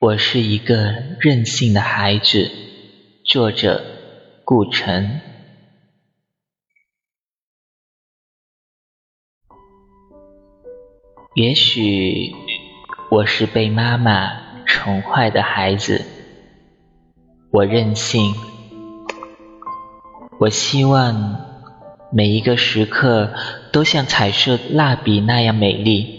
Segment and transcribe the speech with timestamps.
[0.00, 2.52] 我是一个任性的孩子。
[3.24, 3.84] 作者：
[4.44, 5.20] 顾城。
[11.34, 12.32] 也许
[13.10, 16.04] 我是被妈妈宠坏的孩子。
[17.50, 18.32] 我任性。
[20.38, 21.40] 我希望
[22.12, 23.34] 每一个时刻
[23.72, 26.17] 都像彩色蜡笔那样美丽。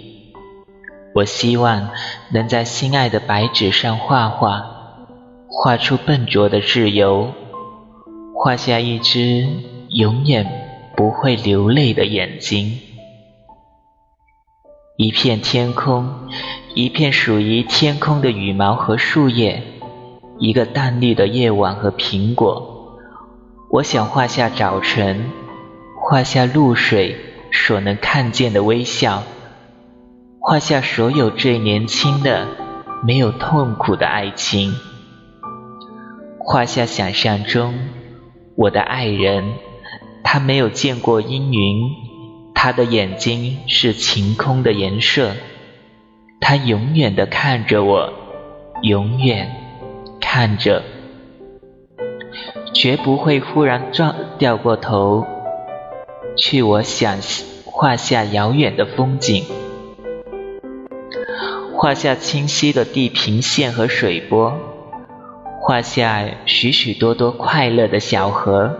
[1.15, 1.89] 我希望
[2.31, 4.63] 能在心爱的白纸上画画，
[5.47, 7.33] 画出笨拙的自由，
[8.36, 9.47] 画下一只
[9.89, 10.45] 永远
[10.95, 12.79] 不会流泪的眼睛。
[14.97, 16.27] 一片天空，
[16.75, 19.64] 一片属于天空的羽毛和树叶，
[20.37, 22.97] 一个淡绿的夜晚和苹果。
[23.71, 25.31] 我想画下早晨，
[26.01, 27.17] 画下露水
[27.51, 29.23] 所能看见的微笑。
[30.42, 32.48] 画下所有最年轻的、
[33.03, 34.73] 没有痛苦的爱情。
[36.40, 37.76] 画下想象中
[38.56, 39.54] 我的爱人，
[40.23, 41.90] 他没有见过阴云，
[42.56, 45.34] 他的眼睛是晴空的颜色，
[46.40, 48.14] 他永远的看着我，
[48.81, 49.53] 永远
[50.22, 50.84] 看着，
[52.74, 55.28] 绝不会忽然转掉过头
[56.38, 56.64] 去。
[56.64, 57.18] 我想
[57.66, 59.44] 画下遥远的风景。
[61.81, 64.53] 画下清晰的地平线和水波，
[65.61, 68.77] 画下许许多多快乐的小河，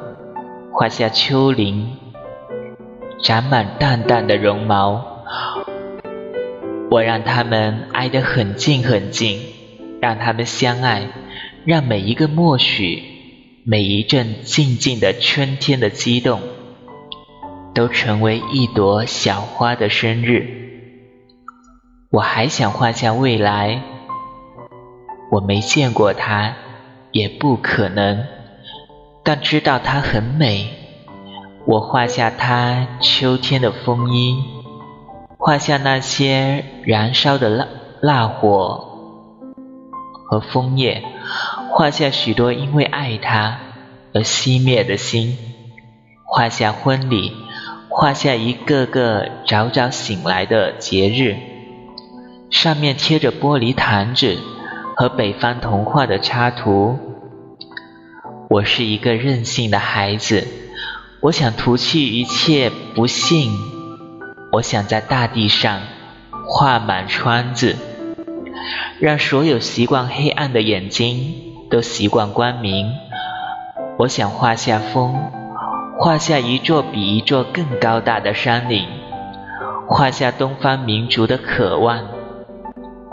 [0.73, 1.92] 画下丘陵，
[3.23, 5.23] 长满淡淡的绒毛。
[6.92, 9.39] 我让他们挨得很近很近，
[10.02, 11.08] 让他们相爱，
[11.64, 13.02] 让每一个默许，
[13.64, 16.42] 每一阵静静的春天的激动，
[17.73, 20.69] 都成为一朵小花的生日。
[22.12, 23.84] 我还想画下未来，
[25.30, 26.56] 我没见过它，
[27.12, 28.26] 也不可能，
[29.24, 30.72] 但知道它很美。
[31.67, 34.44] 我画下它秋天的风衣，
[35.38, 37.67] 画下那些燃烧的蜡
[38.02, 38.88] 蜡火
[40.26, 41.04] 和枫叶，
[41.70, 43.60] 画下许多因为爱它
[44.16, 45.38] 而熄灭的心，
[46.26, 47.33] 画下婚礼，
[47.88, 51.38] 画下一个个早早醒来的节日。
[52.49, 54.37] 上面贴着玻璃坛子
[54.95, 56.98] 和北方童话的插图。
[58.49, 60.48] 我是一个任性的孩子，
[61.21, 63.52] 我想涂去一切不幸。
[64.52, 65.82] 我想在大地上
[66.48, 67.76] 画满川子，
[68.99, 71.36] 让所有习惯黑暗的眼睛
[71.70, 72.92] 都习惯光明。
[73.99, 75.15] 我想画下风，
[75.99, 78.88] 画下一座比一座更高大的山岭，
[79.88, 82.19] 画下东方民族的渴望。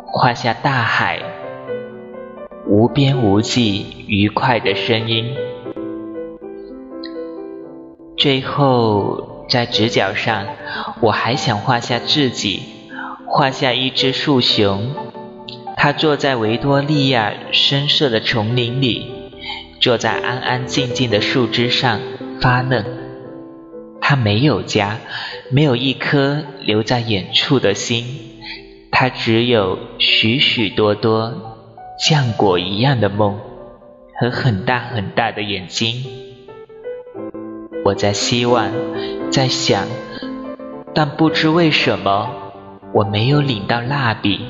[0.08, 1.20] 画下大海，
[2.66, 5.34] 无边无际愉快的声音。
[8.16, 10.46] 最后，在直角上，
[11.00, 12.62] 我还想画下自己，
[13.26, 14.90] 画下一只树熊，
[15.76, 19.10] 它坐在维多利亚深色的丛林里，
[19.80, 22.00] 坐在安安静静的树枝上
[22.40, 22.84] 发嫩。
[24.00, 24.98] 它没有家，
[25.50, 28.04] 没有一颗留在远处的心。
[28.90, 31.32] 他只有许许多多
[32.08, 33.38] 浆果一样的梦
[34.18, 36.04] 和很大很大的眼睛。
[37.84, 38.70] 我在希望，
[39.30, 39.86] 在想，
[40.94, 42.30] 但不知为什么，
[42.92, 44.40] 我没有领到蜡笔，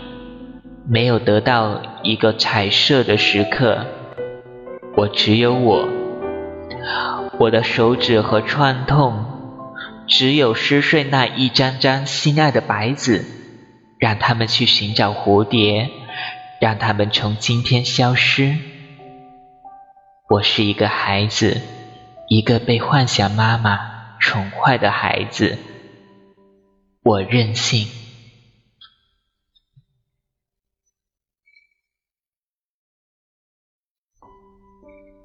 [0.89, 3.85] 没有得到一个彩色的时刻。
[4.97, 5.89] 我只有我，
[7.39, 9.25] 我的手指和创痛，
[10.07, 13.25] 只有撕碎那一张张心爱的白纸。
[13.99, 15.91] 让他们去寻找蝴蝶，
[16.61, 18.59] 让他们从今天消失。
[20.29, 21.61] 我是一个孩子，
[22.29, 23.79] 一个被幻想妈妈
[24.21, 25.59] 宠坏的孩子。
[27.03, 28.06] 我任性。